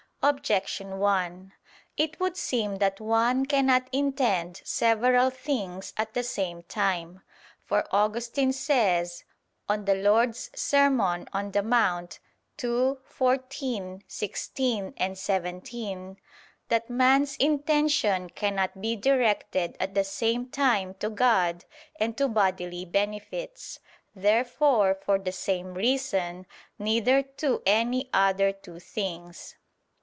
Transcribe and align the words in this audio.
Objection 0.23 0.99
1: 0.99 1.51
It 1.97 2.19
would 2.19 2.37
seem 2.37 2.75
that 2.75 3.01
one 3.01 3.43
cannot 3.43 3.87
intend 3.91 4.61
several 4.63 5.31
things 5.31 5.93
at 5.97 6.13
the 6.13 6.21
same 6.21 6.61
time. 6.61 7.23
For 7.65 7.87
Augustine 7.89 8.53
says 8.53 9.23
(De 9.67 9.77
Serm. 9.77 10.97
Dom. 10.97 11.51
in 11.55 11.67
Monte 11.69 12.19
ii, 12.63 12.95
14, 13.03 14.03
16, 14.07 15.15
17) 15.15 16.17
that 16.69 16.87
man's 16.87 17.35
intention 17.37 18.29
cannot 18.29 18.79
be 18.79 18.95
directed 18.95 19.75
at 19.79 19.95
the 19.95 20.03
same 20.03 20.45
time 20.51 20.93
to 20.99 21.09
God 21.09 21.65
and 21.99 22.15
to 22.19 22.27
bodily 22.27 22.85
benefits. 22.85 23.79
Therefore, 24.13 24.93
for 24.93 25.17
the 25.17 25.31
same 25.31 25.73
reason, 25.73 26.45
neither 26.77 27.23
to 27.23 27.63
any 27.65 28.07
other 28.13 28.51
two 28.51 28.79
things. 28.79 29.55